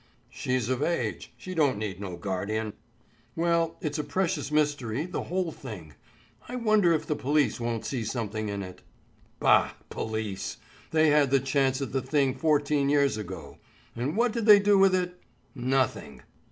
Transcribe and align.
"She's 0.31 0.67
of 0.67 0.81
age; 0.81 1.31
she 1.37 1.53
don't 1.53 1.77
need 1.77 2.01
no 2.01 2.15
guardian." 2.17 2.73
"Well, 3.35 3.77
it's 3.81 3.99
a 3.99 4.03
precious 4.03 4.51
mystery, 4.51 5.05
the 5.05 5.25
whole 5.25 5.51
thing. 5.51 5.93
I 6.49 6.55
wonder 6.55 6.91
if 6.93 7.05
the 7.05 7.15
police 7.15 7.59
won't 7.59 7.85
see 7.85 8.03
something 8.03 8.49
in 8.49 8.63
it?" 8.63 8.81
"Bah, 9.39 9.73
police! 9.91 10.57
They 10.89 11.09
had 11.09 11.29
the 11.29 11.39
chance 11.39 11.83
at 11.83 11.91
the 11.91 12.01
thing 12.01 12.33
fourteen 12.33 12.89
years 12.89 13.15
ago. 13.15 13.59
And 13.95 14.17
what 14.17 14.31
did 14.31 14.47
they 14.47 14.57
do 14.57 14.79
with 14.79 14.95
it? 14.95 15.21
Nothing." 15.53 16.23